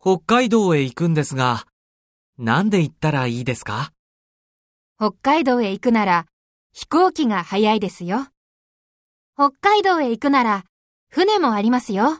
[0.00, 1.66] 北海道へ行くんですが、
[2.38, 3.92] なんで行ったらいいですか？
[4.98, 6.26] 北海道へ行くなら
[6.72, 8.26] 飛行機が早いですよ。
[9.34, 10.64] 北海道へ行くなら
[11.10, 12.18] 船もありますよ。